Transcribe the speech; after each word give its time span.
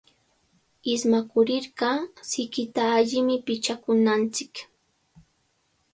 Ismakurirqa 0.93 1.89
sikita 2.29 2.83
allimi 2.97 3.35
pichakunanchik. 3.45 4.53